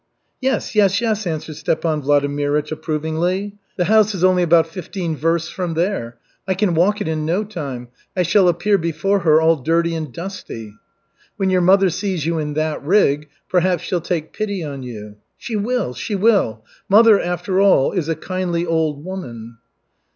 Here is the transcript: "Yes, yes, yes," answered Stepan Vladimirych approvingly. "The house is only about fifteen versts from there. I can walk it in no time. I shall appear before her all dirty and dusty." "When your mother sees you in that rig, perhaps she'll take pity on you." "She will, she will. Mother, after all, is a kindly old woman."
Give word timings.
"Yes, 0.41 0.73
yes, 0.73 0.99
yes," 0.99 1.27
answered 1.27 1.57
Stepan 1.57 2.01
Vladimirych 2.01 2.71
approvingly. 2.71 3.59
"The 3.77 3.85
house 3.85 4.15
is 4.15 4.23
only 4.23 4.41
about 4.41 4.65
fifteen 4.65 5.15
versts 5.15 5.51
from 5.51 5.75
there. 5.75 6.17
I 6.47 6.55
can 6.55 6.73
walk 6.73 7.01
it 7.01 7.07
in 7.07 7.23
no 7.23 7.43
time. 7.43 7.87
I 8.17 8.23
shall 8.23 8.47
appear 8.47 8.79
before 8.79 9.19
her 9.19 9.39
all 9.39 9.57
dirty 9.57 9.93
and 9.93 10.11
dusty." 10.11 10.73
"When 11.37 11.51
your 11.51 11.61
mother 11.61 11.91
sees 11.91 12.25
you 12.25 12.39
in 12.39 12.55
that 12.55 12.81
rig, 12.83 13.29
perhaps 13.47 13.83
she'll 13.83 14.01
take 14.01 14.33
pity 14.33 14.63
on 14.63 14.81
you." 14.81 15.17
"She 15.37 15.55
will, 15.55 15.93
she 15.93 16.15
will. 16.15 16.65
Mother, 16.89 17.19
after 17.21 17.59
all, 17.61 17.91
is 17.91 18.09
a 18.09 18.15
kindly 18.15 18.65
old 18.65 19.05
woman." 19.05 19.57